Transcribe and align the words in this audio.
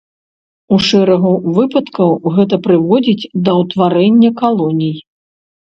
У 0.77 0.79
шэрагу 0.87 1.33
выпадкаў 1.57 2.09
гэта 2.39 2.61
прыводзіць 2.65 3.29
да 3.45 3.51
ўтварэння 3.61 4.35
калоній. 4.43 4.93